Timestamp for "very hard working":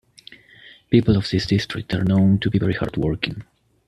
2.57-3.43